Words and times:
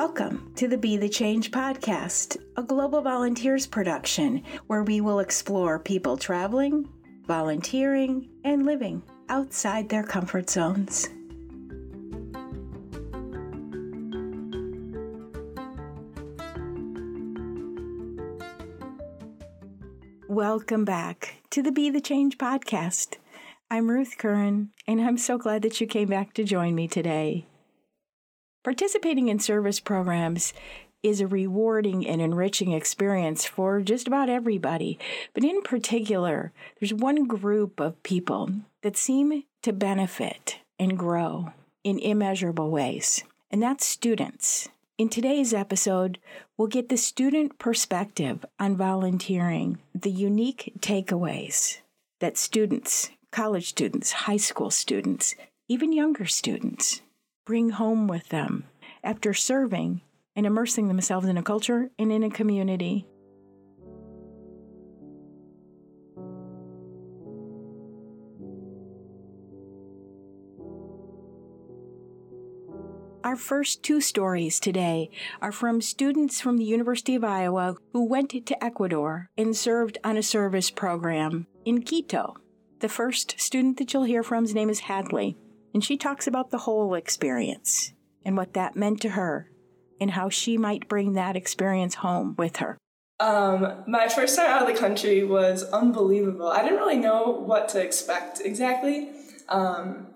Welcome 0.00 0.54
to 0.56 0.66
the 0.66 0.78
Be 0.78 0.96
the 0.96 1.10
Change 1.10 1.50
podcast, 1.50 2.38
a 2.56 2.62
Global 2.62 3.02
Volunteers 3.02 3.66
production 3.66 4.42
where 4.66 4.82
we 4.82 5.02
will 5.02 5.20
explore 5.20 5.78
people 5.78 6.16
traveling, 6.16 6.88
volunteering, 7.26 8.30
and 8.42 8.64
living 8.64 9.02
outside 9.28 9.90
their 9.90 10.02
comfort 10.02 10.48
zones. 10.48 11.10
Welcome 20.26 20.86
back 20.86 21.42
to 21.50 21.62
the 21.62 21.72
Be 21.72 21.90
the 21.90 22.00
Change 22.00 22.38
podcast. 22.38 23.18
I'm 23.70 23.90
Ruth 23.90 24.16
Curran, 24.16 24.70
and 24.86 25.02
I'm 25.02 25.18
so 25.18 25.36
glad 25.36 25.60
that 25.60 25.78
you 25.78 25.86
came 25.86 26.08
back 26.08 26.32
to 26.32 26.42
join 26.42 26.74
me 26.74 26.88
today. 26.88 27.49
Participating 28.62 29.28
in 29.28 29.38
service 29.38 29.80
programs 29.80 30.52
is 31.02 31.22
a 31.22 31.26
rewarding 31.26 32.06
and 32.06 32.20
enriching 32.20 32.72
experience 32.72 33.46
for 33.46 33.80
just 33.80 34.06
about 34.06 34.28
everybody. 34.28 34.98
But 35.32 35.44
in 35.44 35.62
particular, 35.62 36.52
there's 36.78 36.92
one 36.92 37.26
group 37.26 37.80
of 37.80 38.02
people 38.02 38.50
that 38.82 38.98
seem 38.98 39.44
to 39.62 39.72
benefit 39.72 40.58
and 40.78 40.98
grow 40.98 41.52
in 41.84 41.98
immeasurable 41.98 42.70
ways, 42.70 43.24
and 43.50 43.62
that's 43.62 43.86
students. 43.86 44.68
In 44.98 45.08
today's 45.08 45.54
episode, 45.54 46.18
we'll 46.58 46.68
get 46.68 46.90
the 46.90 46.98
student 46.98 47.58
perspective 47.58 48.44
on 48.58 48.76
volunteering, 48.76 49.78
the 49.94 50.10
unique 50.10 50.74
takeaways 50.80 51.78
that 52.18 52.36
students 52.36 53.08
college 53.30 53.68
students, 53.68 54.12
high 54.12 54.36
school 54.36 54.70
students, 54.70 55.34
even 55.68 55.92
younger 55.92 56.26
students 56.26 57.00
bring 57.44 57.70
home 57.70 58.06
with 58.06 58.28
them 58.28 58.64
after 59.02 59.34
serving 59.34 60.02
and 60.36 60.46
immersing 60.46 60.88
themselves 60.88 61.26
in 61.26 61.36
a 61.36 61.42
culture 61.42 61.90
and 61.98 62.12
in 62.12 62.22
a 62.22 62.30
community. 62.30 63.06
Our 73.22 73.36
first 73.36 73.82
two 73.82 74.00
stories 74.00 74.58
today 74.58 75.10
are 75.42 75.52
from 75.52 75.82
students 75.82 76.40
from 76.40 76.56
the 76.56 76.64
University 76.64 77.14
of 77.14 77.22
Iowa 77.22 77.76
who 77.92 78.04
went 78.04 78.30
to 78.30 78.64
Ecuador 78.64 79.28
and 79.36 79.54
served 79.54 79.98
on 80.02 80.16
a 80.16 80.22
service 80.22 80.70
program 80.70 81.46
in 81.64 81.82
Quito. 81.82 82.36
The 82.80 82.88
first 82.88 83.38
student 83.38 83.76
that 83.76 83.92
you'll 83.92 84.04
hear 84.04 84.22
from's 84.22 84.54
name 84.54 84.70
is 84.70 84.80
Hadley, 84.80 85.36
and 85.72 85.84
she 85.84 85.96
talks 85.96 86.26
about 86.26 86.50
the 86.50 86.58
whole 86.58 86.94
experience 86.94 87.92
and 88.24 88.36
what 88.36 88.54
that 88.54 88.76
meant 88.76 89.00
to 89.02 89.10
her 89.10 89.50
and 90.00 90.12
how 90.12 90.28
she 90.28 90.56
might 90.56 90.88
bring 90.88 91.12
that 91.12 91.36
experience 91.36 91.96
home 91.96 92.34
with 92.38 92.56
her. 92.56 92.78
Um, 93.20 93.84
my 93.86 94.08
first 94.08 94.36
time 94.36 94.46
out 94.46 94.62
of 94.62 94.68
the 94.68 94.80
country 94.80 95.24
was 95.24 95.62
unbelievable. 95.64 96.48
I 96.48 96.62
didn't 96.62 96.78
really 96.78 96.96
know 96.96 97.30
what 97.30 97.68
to 97.70 97.80
expect 97.80 98.40
exactly. 98.40 99.10
Um, 99.50 100.06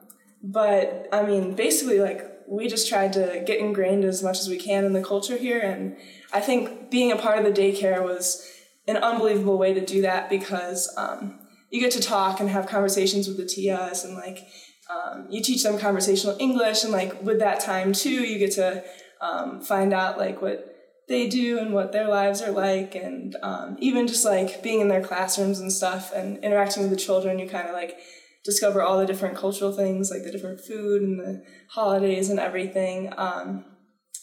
but 0.42 1.08
I 1.12 1.22
mean, 1.22 1.54
basically, 1.54 2.00
like, 2.00 2.30
we 2.48 2.66
just 2.66 2.88
tried 2.88 3.12
to 3.14 3.42
get 3.46 3.58
ingrained 3.58 4.04
as 4.04 4.22
much 4.22 4.38
as 4.38 4.48
we 4.48 4.56
can 4.56 4.84
in 4.84 4.92
the 4.92 5.02
culture 5.02 5.36
here. 5.36 5.58
And 5.58 5.96
I 6.32 6.40
think 6.40 6.90
being 6.90 7.12
a 7.12 7.16
part 7.16 7.38
of 7.38 7.44
the 7.44 7.50
daycare 7.50 8.02
was 8.02 8.50
an 8.86 8.96
unbelievable 8.98 9.58
way 9.58 9.72
to 9.74 9.84
do 9.84 10.02
that 10.02 10.28
because 10.28 10.92
um, 10.96 11.40
you 11.70 11.80
get 11.80 11.92
to 11.92 12.00
talk 12.00 12.40
and 12.40 12.50
have 12.50 12.66
conversations 12.66 13.28
with 13.28 13.36
the 13.36 13.44
tias 13.44 14.04
and 14.04 14.14
like 14.14 14.46
um, 14.90 15.26
you 15.30 15.42
teach 15.42 15.62
them 15.62 15.78
conversational 15.78 16.36
English 16.38 16.84
and 16.84 16.92
like 16.92 17.22
with 17.22 17.38
that 17.38 17.60
time 17.60 17.92
too, 17.92 18.10
you 18.10 18.38
get 18.38 18.52
to 18.52 18.84
um, 19.20 19.60
find 19.60 19.92
out 19.92 20.18
like 20.18 20.42
what 20.42 20.70
they 21.08 21.28
do 21.28 21.58
and 21.58 21.72
what 21.72 21.92
their 21.92 22.08
lives 22.08 22.40
are 22.42 22.50
like 22.50 22.94
and 22.94 23.36
um, 23.42 23.76
even 23.78 24.06
just 24.06 24.24
like 24.24 24.62
being 24.62 24.80
in 24.80 24.88
their 24.88 25.02
classrooms 25.02 25.60
and 25.60 25.72
stuff 25.72 26.12
and 26.12 26.42
interacting 26.44 26.82
with 26.82 26.90
the 26.90 26.96
children, 26.96 27.38
you 27.38 27.48
kind 27.48 27.68
of 27.68 27.74
like 27.74 27.96
discover 28.44 28.82
all 28.82 28.98
the 28.98 29.06
different 29.06 29.36
cultural 29.36 29.72
things 29.72 30.10
like 30.10 30.22
the 30.22 30.32
different 30.32 30.60
food 30.60 31.02
and 31.02 31.18
the 31.18 31.42
holidays 31.70 32.28
and 32.28 32.38
everything. 32.38 33.12
Um, 33.16 33.64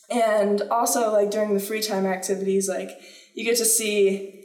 and 0.09 0.61
also 0.69 1.11
like 1.11 1.31
during 1.31 1.53
the 1.53 1.59
free 1.59 1.81
time 1.81 2.05
activities, 2.05 2.69
like 2.69 2.91
you 3.35 3.43
get 3.43 3.57
to 3.57 3.65
see 3.65 4.37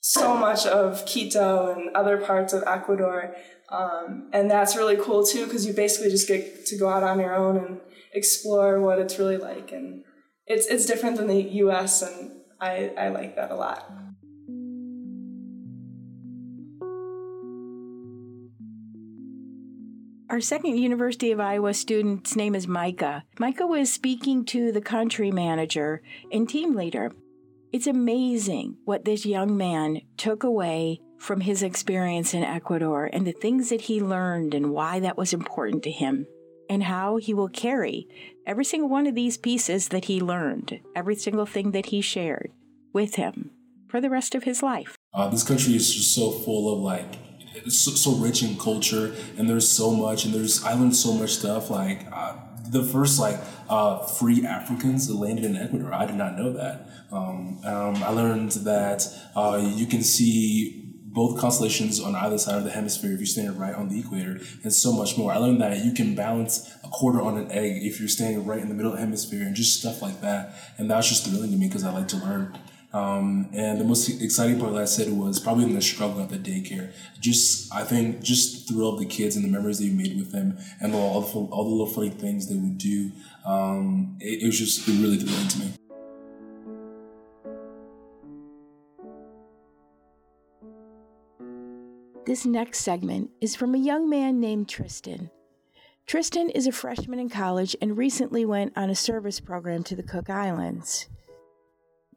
so 0.00 0.36
much 0.36 0.66
of 0.66 1.04
Quito 1.06 1.74
and 1.74 1.94
other 1.94 2.18
parts 2.18 2.52
of 2.52 2.64
Ecuador. 2.66 3.34
Um, 3.70 4.28
and 4.32 4.50
that's 4.50 4.76
really 4.76 4.96
cool 4.96 5.24
too, 5.24 5.44
because 5.44 5.66
you 5.66 5.72
basically 5.72 6.10
just 6.10 6.26
get 6.26 6.66
to 6.66 6.76
go 6.76 6.88
out 6.88 7.02
on 7.02 7.20
your 7.20 7.34
own 7.34 7.56
and 7.56 7.80
explore 8.12 8.80
what 8.80 8.98
it's 8.98 9.18
really 9.18 9.36
like. 9.36 9.72
And 9.72 10.04
it's, 10.46 10.66
it's 10.66 10.86
different 10.86 11.16
than 11.16 11.28
the 11.28 11.40
US, 11.40 12.02
and 12.02 12.32
I, 12.60 12.92
I 12.98 13.08
like 13.08 13.36
that 13.36 13.50
a 13.50 13.54
lot. 13.54 13.90
Our 20.28 20.40
second 20.40 20.78
University 20.78 21.32
of 21.32 21.40
Iowa 21.40 21.74
student's 21.74 22.36
name 22.36 22.54
is 22.54 22.68
Micah. 22.68 23.24
Micah 23.38 23.66
was 23.66 23.92
speaking 23.92 24.44
to 24.46 24.70
the 24.70 24.80
country 24.80 25.32
manager 25.32 26.02
and 26.30 26.48
team 26.48 26.76
leader 26.76 27.12
it's 27.72 27.86
amazing 27.86 28.78
what 28.84 29.04
this 29.04 29.24
young 29.24 29.56
man 29.56 30.00
took 30.16 30.42
away 30.42 31.00
from 31.20 31.42
his 31.42 31.62
experience 31.62 32.32
in 32.32 32.42
Ecuador 32.42 33.08
and 33.12 33.26
the 33.26 33.32
things 33.32 33.68
that 33.68 33.82
he 33.82 34.00
learned 34.00 34.54
and 34.54 34.72
why 34.72 34.98
that 34.98 35.18
was 35.18 35.32
important 35.32 35.82
to 35.82 35.90
him, 35.90 36.26
and 36.68 36.84
how 36.84 37.16
he 37.16 37.34
will 37.34 37.48
carry 37.48 38.08
every 38.46 38.64
single 38.64 38.88
one 38.88 39.06
of 39.06 39.14
these 39.14 39.36
pieces 39.36 39.88
that 39.88 40.06
he 40.06 40.20
learned, 40.20 40.80
every 40.96 41.14
single 41.14 41.46
thing 41.46 41.72
that 41.72 41.86
he 41.86 42.00
shared 42.00 42.50
with 42.92 43.16
him 43.16 43.50
for 43.88 44.00
the 44.00 44.10
rest 44.10 44.34
of 44.34 44.44
his 44.44 44.62
life. 44.62 44.96
Uh, 45.12 45.28
this 45.28 45.42
country 45.42 45.74
is 45.76 45.94
just 45.94 46.14
so 46.14 46.30
full 46.30 46.72
of 46.72 46.80
like 46.80 47.18
so, 47.68 47.90
so, 47.90 48.14
rich 48.14 48.42
in 48.42 48.56
culture 48.56 49.14
and 49.36 49.50
there's 49.50 49.68
so 49.68 49.90
much 49.90 50.24
and 50.24 50.32
there's 50.32 50.64
i 50.64 50.72
learned 50.72 50.94
so 50.94 51.12
much 51.12 51.30
stuff 51.30 51.68
like 51.68 52.06
uh, 52.12 52.36
the 52.68 52.82
first 52.82 53.18
like 53.18 53.38
uh, 53.68 53.98
free 53.98 54.46
africans 54.46 55.08
that 55.08 55.14
landed 55.14 55.44
in 55.44 55.56
ecuador 55.56 55.92
i 55.92 56.06
did 56.06 56.14
not 56.14 56.38
know 56.38 56.52
that 56.52 56.88
um, 57.12 57.60
um, 57.64 57.96
I 57.96 58.10
learned 58.10 58.52
that 58.52 59.04
uh, 59.34 59.60
you 59.60 59.86
can 59.86 60.02
see 60.02 60.89
both 61.12 61.40
constellations 61.40 62.00
on 62.00 62.14
either 62.14 62.38
side 62.38 62.56
of 62.56 62.64
the 62.64 62.70
hemisphere 62.70 63.12
if 63.12 63.18
you're 63.18 63.26
standing 63.26 63.58
right 63.58 63.74
on 63.74 63.88
the 63.88 63.98
equator, 63.98 64.40
and 64.62 64.72
so 64.72 64.92
much 64.92 65.18
more. 65.18 65.32
I 65.32 65.38
learned 65.38 65.60
that 65.60 65.84
you 65.84 65.92
can 65.92 66.14
balance 66.14 66.72
a 66.84 66.88
quarter 66.88 67.20
on 67.20 67.36
an 67.36 67.50
egg 67.50 67.82
if 67.82 67.98
you're 67.98 68.08
standing 68.08 68.46
right 68.46 68.60
in 68.60 68.68
the 68.68 68.74
middle 68.74 68.92
of 68.92 68.98
the 68.98 69.04
hemisphere, 69.04 69.42
and 69.42 69.54
just 69.54 69.78
stuff 69.80 70.02
like 70.02 70.20
that. 70.20 70.54
And 70.78 70.90
that 70.90 70.96
was 70.96 71.08
just 71.08 71.26
thrilling 71.26 71.50
to 71.50 71.56
me 71.56 71.66
because 71.66 71.84
I 71.84 71.92
like 71.92 72.08
to 72.08 72.16
learn. 72.16 72.56
Um, 72.92 73.50
and 73.52 73.80
the 73.80 73.84
most 73.84 74.08
exciting 74.20 74.58
part, 74.58 74.72
like 74.72 74.82
I 74.82 74.86
said, 74.86 75.12
was 75.12 75.38
probably 75.38 75.64
in 75.64 75.74
the 75.74 75.82
struggle 75.82 76.22
at 76.22 76.28
the 76.28 76.38
daycare. 76.38 76.92
Just, 77.20 77.72
I 77.72 77.84
think, 77.84 78.20
just 78.20 78.68
thrill 78.68 78.94
of 78.94 78.98
the 78.98 79.06
kids 79.06 79.36
and 79.36 79.44
the 79.44 79.48
memories 79.48 79.78
they 79.78 79.90
made 79.90 80.16
with 80.16 80.32
them, 80.32 80.58
and 80.80 80.94
all 80.94 81.20
the 81.20 81.38
all 81.38 81.64
the 81.64 81.70
little 81.70 81.86
funny 81.86 82.10
things 82.10 82.48
they 82.48 82.56
would 82.56 82.78
do. 82.78 83.12
Um, 83.44 84.16
it, 84.20 84.42
it 84.42 84.46
was 84.46 84.58
just 84.58 84.86
really 84.88 85.18
thrilling 85.18 85.48
to 85.48 85.58
me. 85.60 85.72
This 92.30 92.46
next 92.46 92.82
segment 92.82 93.32
is 93.40 93.56
from 93.56 93.74
a 93.74 93.78
young 93.78 94.08
man 94.08 94.38
named 94.38 94.68
Tristan. 94.68 95.32
Tristan 96.06 96.48
is 96.48 96.68
a 96.68 96.70
freshman 96.70 97.18
in 97.18 97.28
college 97.28 97.74
and 97.82 97.98
recently 97.98 98.44
went 98.44 98.72
on 98.76 98.88
a 98.88 98.94
service 98.94 99.40
program 99.40 99.82
to 99.82 99.96
the 99.96 100.04
Cook 100.04 100.30
Islands. 100.30 101.08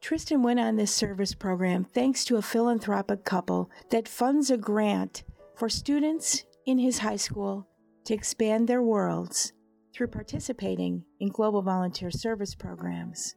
Tristan 0.01 0.43
went 0.43 0.59
on 0.59 0.75
this 0.75 0.93
service 0.93 1.33
program 1.33 1.83
thanks 1.83 2.25
to 2.25 2.37
a 2.37 2.43
philanthropic 2.43 3.25
couple 3.25 3.71
that 3.89 4.07
funds 4.07 4.51
a 4.51 4.57
grant 4.57 5.23
for 5.55 5.67
students 5.67 6.43
in 6.67 6.77
his 6.77 6.99
high 6.99 7.15
school 7.15 7.67
to 8.05 8.13
expand 8.13 8.67
their 8.67 8.83
worlds 8.83 9.51
through 9.95 10.09
participating 10.09 11.05
in 11.19 11.29
global 11.29 11.63
volunteer 11.63 12.11
service 12.11 12.53
programs. 12.53 13.33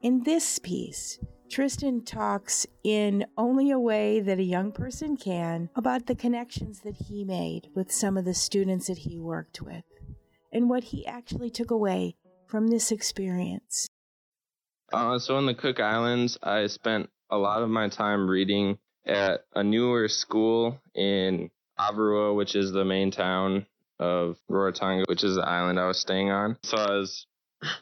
In 0.00 0.22
this 0.22 0.60
piece, 0.60 1.18
Tristan 1.50 2.04
talks 2.04 2.64
in 2.84 3.26
only 3.36 3.72
a 3.72 3.78
way 3.78 4.20
that 4.20 4.38
a 4.38 4.44
young 4.44 4.70
person 4.70 5.16
can 5.16 5.68
about 5.74 6.06
the 6.06 6.14
connections 6.14 6.82
that 6.82 6.94
he 6.94 7.24
made 7.24 7.68
with 7.74 7.90
some 7.90 8.16
of 8.16 8.24
the 8.24 8.34
students 8.34 8.86
that 8.86 8.98
he 8.98 9.18
worked 9.18 9.60
with 9.60 9.82
and 10.52 10.70
what 10.70 10.84
he 10.84 11.04
actually 11.04 11.50
took 11.50 11.72
away 11.72 12.14
from 12.46 12.68
this 12.68 12.92
experience. 12.92 13.88
Uh, 14.92 15.18
so, 15.18 15.38
in 15.38 15.46
the 15.46 15.54
Cook 15.54 15.80
Islands, 15.80 16.38
I 16.40 16.68
spent 16.68 17.10
a 17.30 17.36
lot 17.36 17.62
of 17.62 17.68
my 17.68 17.88
time 17.88 18.30
reading 18.30 18.78
at 19.04 19.40
a 19.52 19.64
newer 19.64 20.06
school 20.06 20.80
in 20.94 21.50
Avarua, 21.80 22.34
which 22.34 22.54
is 22.54 22.70
the 22.70 22.84
main 22.84 23.10
town 23.10 23.66
of 23.98 24.36
Rarotonga, 24.48 25.04
which 25.08 25.24
is 25.24 25.34
the 25.34 25.46
island 25.46 25.80
I 25.80 25.86
was 25.88 26.00
staying 26.00 26.30
on. 26.30 26.58
So 26.62 26.76
I 26.76 26.90
was 26.92 27.26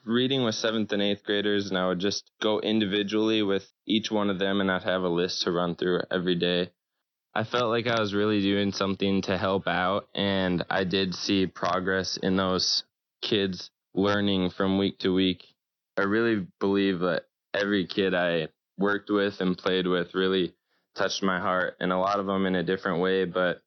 reading 0.05 0.45
with 0.45 0.55
seventh 0.55 0.93
and 0.93 1.03
eighth 1.03 1.25
graders, 1.25 1.69
and 1.69 1.79
I 1.79 1.89
would 1.89 1.99
just 1.99 2.31
go 2.41 2.61
individually 2.61 3.43
with 3.43 3.67
each 3.87 4.11
one 4.11 4.31
of 4.31 4.39
them, 4.39 4.61
and 4.61 4.71
I'd 4.71 4.83
have 4.83 5.03
a 5.03 5.09
list 5.09 5.43
to 5.43 5.53
run 5.53 5.77
through 5.77 6.03
every 6.11 6.35
day. 6.35 6.71
I 7.35 7.45
felt 7.45 7.71
like 7.71 7.87
I 7.87 8.01
was 8.01 8.15
really 8.15 8.41
doing 8.41 8.73
something 8.73 9.23
to 9.23 9.39
help 9.39 9.69
out, 9.69 10.09
and 10.15 10.65
I 10.69 10.85
did 10.85 11.15
see 11.15 11.47
progress 11.47 12.17
in 12.17 12.37
those 12.37 12.85
kids 13.23 13.71
learning 13.95 14.51
from 14.51 14.79
week 14.79 14.99
to 15.01 15.15
week. 15.15 15.45
I 15.97 16.03
really 16.03 16.47
believe 16.61 17.01
that 17.01 17.25
every 17.55 17.87
kid 17.87 18.15
I 18.15 18.49
worked 18.79 19.11
with 19.11 19.41
and 19.41 19.59
played 19.59 19.87
with 19.87 20.15
really 20.15 20.55
touched 20.97 21.23
my 21.23 21.39
heart, 21.39 21.77
and 21.81 21.93
a 21.93 21.99
lot 21.99 22.19
of 22.19 22.27
them 22.27 22.47
in 22.47 22.55
a 22.55 22.63
different 22.63 23.01
way. 23.01 23.25
But 23.25 23.63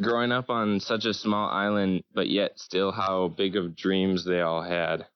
growing 0.00 0.32
up 0.32 0.50
on 0.50 0.80
such 0.80 1.04
a 1.04 1.14
small 1.14 1.48
island, 1.48 2.02
but 2.14 2.28
yet 2.28 2.58
still 2.58 2.92
how 2.92 3.28
big 3.28 3.56
of 3.56 3.76
dreams 3.76 4.24
they 4.24 4.40
all 4.40 4.62
had. 4.62 5.06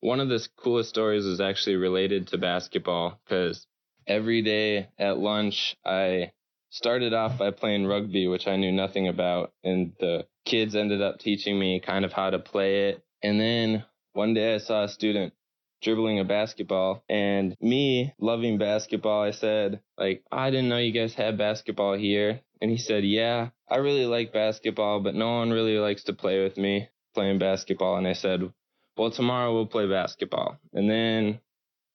One 0.00 0.20
of 0.20 0.28
the 0.28 0.46
coolest 0.56 0.88
stories 0.88 1.26
is 1.26 1.40
actually 1.40 1.76
related 1.76 2.28
to 2.28 2.38
basketball 2.38 3.20
because 3.24 3.66
every 4.06 4.42
day 4.42 4.88
at 4.98 5.18
lunch, 5.18 5.76
I 5.84 6.32
started 6.70 7.12
off 7.12 7.38
by 7.38 7.50
playing 7.50 7.86
rugby, 7.86 8.26
which 8.28 8.46
I 8.46 8.56
knew 8.56 8.72
nothing 8.72 9.08
about, 9.08 9.52
and 9.62 9.92
the 10.00 10.26
kids 10.46 10.74
ended 10.74 11.02
up 11.02 11.18
teaching 11.18 11.58
me 11.58 11.80
kind 11.80 12.04
of 12.04 12.12
how 12.12 12.30
to 12.30 12.38
play 12.38 12.88
it. 12.88 13.04
And 13.22 13.38
then 13.38 13.84
one 14.14 14.34
day 14.34 14.54
I 14.54 14.58
saw 14.58 14.84
a 14.84 14.88
student 14.88 15.34
dribbling 15.82 16.18
a 16.18 16.24
basketball. 16.24 17.02
And 17.08 17.56
me 17.60 18.14
loving 18.18 18.58
basketball 18.58 19.22
i 19.22 19.30
said 19.30 19.80
like 19.98 20.22
i 20.30 20.50
didn't 20.50 20.68
know 20.68 20.78
you 20.78 20.92
guys 20.92 21.14
had 21.14 21.38
basketball 21.38 21.94
here. 21.94 22.40
And 22.60 22.70
he 22.70 22.78
said 22.78 23.04
yeah 23.04 23.50
i 23.68 23.76
really 23.76 24.06
like 24.06 24.32
basketball 24.32 25.00
but 25.00 25.14
no 25.14 25.36
one 25.38 25.50
really 25.50 25.78
likes 25.78 26.04
to 26.04 26.12
play 26.12 26.42
with 26.42 26.56
me 26.56 26.88
playing 27.14 27.38
basketball. 27.38 27.96
And 27.96 28.06
i 28.06 28.12
said 28.12 28.52
well 28.96 29.10
tomorrow 29.10 29.54
we'll 29.54 29.66
play 29.66 29.88
basketball. 29.88 30.58
And 30.72 30.90
then 30.90 31.40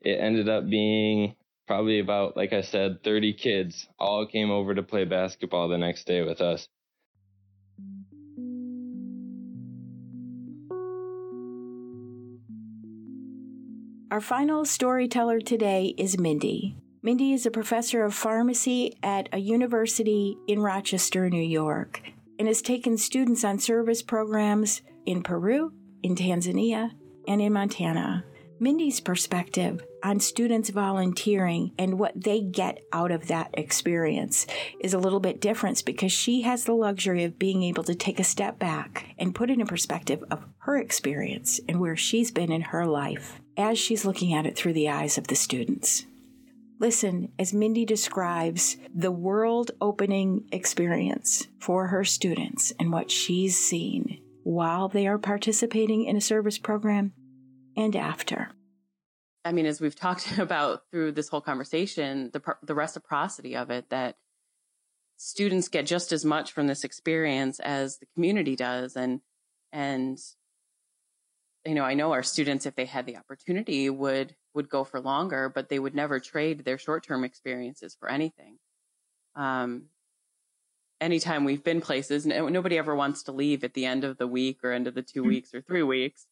it 0.01 0.19
ended 0.19 0.49
up 0.49 0.69
being 0.69 1.35
probably 1.67 1.99
about 1.99 2.37
like 2.37 2.53
i 2.53 2.61
said 2.61 3.03
30 3.03 3.33
kids 3.33 3.87
all 3.97 4.27
came 4.27 4.51
over 4.51 4.75
to 4.75 4.83
play 4.83 5.03
basketball 5.03 5.67
the 5.67 5.77
next 5.77 6.05
day 6.05 6.21
with 6.21 6.41
us 6.41 6.67
Our 14.15 14.21
final 14.21 14.63
storyteller 14.63 15.41
today 15.41 15.93
is 15.97 16.17
Mindy. 16.17 16.77
Mindy 17.03 17.33
is 17.33 17.45
a 17.45 17.51
professor 17.51 18.05
of 18.05 18.13
pharmacy 18.13 18.97
at 19.03 19.27
a 19.33 19.39
university 19.39 20.37
in 20.47 20.61
Rochester, 20.61 21.29
New 21.29 21.43
York, 21.43 22.01
and 22.39 22.47
has 22.47 22.61
taken 22.61 22.97
students 22.97 23.43
on 23.43 23.59
service 23.59 24.01
programs 24.01 24.81
in 25.05 25.21
Peru, 25.21 25.73
in 26.01 26.15
Tanzania, 26.15 26.91
and 27.27 27.41
in 27.41 27.51
Montana. 27.51 28.23
Mindy's 28.57 29.01
perspective 29.01 29.83
on 30.01 30.21
students 30.21 30.69
volunteering 30.69 31.73
and 31.77 31.99
what 31.99 32.13
they 32.15 32.39
get 32.39 32.79
out 32.93 33.11
of 33.11 33.27
that 33.27 33.49
experience 33.55 34.47
is 34.79 34.93
a 34.93 34.97
little 34.97 35.19
bit 35.19 35.41
different 35.41 35.83
because 35.83 36.13
she 36.13 36.43
has 36.43 36.63
the 36.63 36.73
luxury 36.73 37.25
of 37.25 37.37
being 37.37 37.63
able 37.63 37.83
to 37.83 37.93
take 37.93 38.21
a 38.21 38.23
step 38.23 38.59
back 38.59 39.13
and 39.19 39.35
put 39.35 39.49
it 39.49 39.59
in 39.59 39.67
perspective 39.67 40.23
of 40.31 40.45
her 40.59 40.77
experience 40.77 41.59
and 41.67 41.81
where 41.81 41.97
she's 41.97 42.31
been 42.31 42.49
in 42.49 42.61
her 42.61 42.85
life 42.85 43.41
as 43.57 43.77
she's 43.77 44.05
looking 44.05 44.33
at 44.33 44.45
it 44.45 44.55
through 44.55 44.73
the 44.73 44.89
eyes 44.89 45.17
of 45.17 45.27
the 45.27 45.35
students. 45.35 46.05
Listen 46.79 47.31
as 47.39 47.53
Mindy 47.53 47.85
describes 47.85 48.77
the 48.93 49.11
world 49.11 49.71
opening 49.79 50.47
experience 50.51 51.47
for 51.59 51.87
her 51.87 52.03
students 52.03 52.73
and 52.79 52.91
what 52.91 53.09
she's 53.09 53.57
seen 53.57 54.21
while 54.43 54.89
they 54.89 55.07
are 55.07 55.17
participating 55.17 56.05
in 56.05 56.17
a 56.17 56.21
service 56.21 56.57
program 56.57 57.13
and 57.77 57.95
after. 57.95 58.49
I 59.45 59.51
mean, 59.51 59.65
as 59.65 59.79
we've 59.79 59.95
talked 59.95 60.37
about 60.37 60.81
through 60.91 61.13
this 61.13 61.29
whole 61.29 61.41
conversation, 61.41 62.31
the 62.33 62.41
the 62.63 62.75
reciprocity 62.75 63.55
of 63.55 63.69
it 63.69 63.89
that 63.89 64.17
students 65.17 65.69
get 65.69 65.85
just 65.85 66.11
as 66.11 66.25
much 66.25 66.51
from 66.51 66.67
this 66.67 66.83
experience 66.83 67.59
as 67.59 67.99
the 67.99 68.07
community 68.13 68.55
does, 68.55 68.95
and 68.95 69.21
and 69.71 70.19
you 71.65 71.73
know, 71.73 71.83
I 71.83 71.95
know 71.95 72.11
our 72.11 72.23
students, 72.23 72.65
if 72.65 72.75
they 72.75 72.85
had 72.85 73.05
the 73.05 73.17
opportunity, 73.17 73.89
would 73.89 74.35
would 74.53 74.69
go 74.69 74.83
for 74.83 74.99
longer, 74.99 75.49
but 75.49 75.69
they 75.69 75.79
would 75.79 75.95
never 75.95 76.19
trade 76.19 76.63
their 76.63 76.77
short 76.77 77.05
term 77.05 77.23
experiences 77.23 77.95
for 77.99 78.09
anything. 78.09 78.57
Um, 79.35 79.87
anytime 81.01 81.43
we've 81.43 81.63
been 81.63 81.81
places, 81.81 82.25
nobody 82.25 82.77
ever 82.77 82.95
wants 82.95 83.23
to 83.23 83.31
leave 83.31 83.63
at 83.63 83.73
the 83.73 83.85
end 83.85 84.03
of 84.03 84.17
the 84.17 84.27
week 84.27 84.63
or 84.63 84.71
end 84.71 84.87
of 84.87 84.95
the 84.95 85.01
2 85.01 85.19
mm-hmm. 85.19 85.29
weeks 85.29 85.53
or 85.53 85.61
three 85.61 85.83
weeks. 85.83 86.25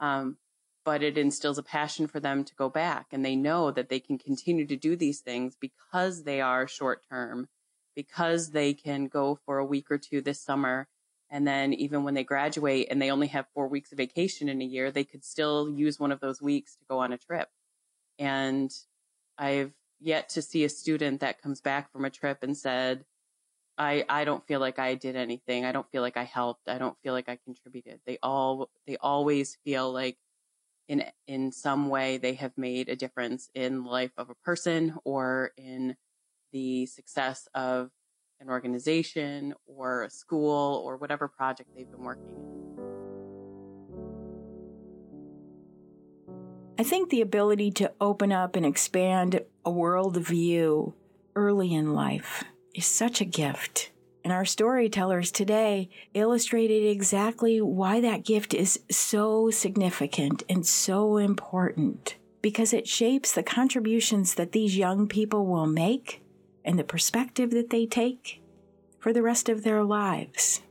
Um, 0.00 0.36
but 0.84 1.02
it 1.02 1.16
instills 1.16 1.58
a 1.58 1.62
passion 1.62 2.06
for 2.06 2.20
them 2.20 2.44
to 2.44 2.54
go 2.54 2.68
back 2.68 3.06
and 3.10 3.24
they 3.24 3.36
know 3.36 3.70
that 3.70 3.88
they 3.88 4.00
can 4.00 4.18
continue 4.18 4.66
to 4.66 4.76
do 4.76 4.96
these 4.96 5.20
things 5.20 5.56
because 5.58 6.24
they 6.24 6.40
are 6.40 6.68
short 6.68 7.02
term, 7.08 7.48
because 7.96 8.50
they 8.50 8.74
can 8.74 9.06
go 9.06 9.38
for 9.46 9.58
a 9.58 9.64
week 9.64 9.90
or 9.90 9.98
two 9.98 10.20
this 10.20 10.42
summer. 10.42 10.86
And 11.34 11.44
then 11.44 11.72
even 11.74 12.04
when 12.04 12.14
they 12.14 12.22
graduate 12.22 12.86
and 12.92 13.02
they 13.02 13.10
only 13.10 13.26
have 13.26 13.46
four 13.54 13.66
weeks 13.66 13.90
of 13.90 13.98
vacation 13.98 14.48
in 14.48 14.62
a 14.62 14.64
year, 14.64 14.92
they 14.92 15.02
could 15.02 15.24
still 15.24 15.68
use 15.68 15.98
one 15.98 16.12
of 16.12 16.20
those 16.20 16.40
weeks 16.40 16.76
to 16.76 16.84
go 16.88 17.00
on 17.00 17.12
a 17.12 17.18
trip. 17.18 17.48
And 18.20 18.70
I've 19.36 19.72
yet 19.98 20.28
to 20.30 20.42
see 20.42 20.62
a 20.62 20.68
student 20.68 21.22
that 21.22 21.42
comes 21.42 21.60
back 21.60 21.90
from 21.90 22.04
a 22.04 22.10
trip 22.10 22.44
and 22.44 22.56
said, 22.56 23.04
I, 23.76 24.04
I 24.08 24.24
don't 24.24 24.46
feel 24.46 24.60
like 24.60 24.78
I 24.78 24.94
did 24.94 25.16
anything. 25.16 25.64
I 25.64 25.72
don't 25.72 25.90
feel 25.90 26.02
like 26.02 26.16
I 26.16 26.22
helped. 26.22 26.68
I 26.68 26.78
don't 26.78 26.96
feel 27.02 27.12
like 27.12 27.28
I 27.28 27.36
contributed. 27.44 27.98
They 28.06 28.18
all, 28.22 28.70
they 28.86 28.96
always 28.98 29.58
feel 29.64 29.92
like 29.92 30.16
in 30.86 31.02
in 31.26 31.50
some 31.50 31.88
way 31.88 32.18
they 32.18 32.34
have 32.34 32.56
made 32.56 32.88
a 32.88 32.94
difference 32.94 33.50
in 33.54 33.82
the 33.82 33.90
life 33.90 34.12
of 34.16 34.30
a 34.30 34.36
person 34.44 34.94
or 35.02 35.50
in 35.56 35.96
the 36.52 36.86
success 36.86 37.48
of 37.54 37.90
an 38.44 38.50
organization 38.50 39.54
or 39.66 40.04
a 40.04 40.10
school 40.10 40.82
or 40.84 40.96
whatever 40.96 41.28
project 41.28 41.70
they've 41.74 41.90
been 41.90 42.04
working 42.04 42.24
in. 42.26 42.54
I 46.78 46.82
think 46.82 47.10
the 47.10 47.20
ability 47.20 47.70
to 47.72 47.92
open 48.00 48.32
up 48.32 48.56
and 48.56 48.66
expand 48.66 49.40
a 49.64 49.70
world 49.70 50.16
view 50.16 50.94
early 51.36 51.72
in 51.72 51.94
life 51.94 52.44
is 52.74 52.84
such 52.86 53.20
a 53.20 53.24
gift. 53.24 53.92
And 54.24 54.32
our 54.32 54.44
storytellers 54.44 55.30
today 55.30 55.88
illustrated 56.14 56.84
exactly 56.84 57.60
why 57.60 58.00
that 58.00 58.24
gift 58.24 58.54
is 58.54 58.80
so 58.90 59.50
significant 59.50 60.42
and 60.48 60.66
so 60.66 61.18
important 61.18 62.16
because 62.42 62.72
it 62.72 62.88
shapes 62.88 63.32
the 63.32 63.42
contributions 63.42 64.34
that 64.34 64.52
these 64.52 64.76
young 64.76 65.06
people 65.06 65.46
will 65.46 65.66
make 65.66 66.23
and 66.64 66.78
the 66.78 66.84
perspective 66.84 67.50
that 67.50 67.70
they 67.70 67.86
take 67.86 68.40
for 68.98 69.12
the 69.12 69.22
rest 69.22 69.48
of 69.48 69.62
their 69.62 69.84
lives. 69.84 70.62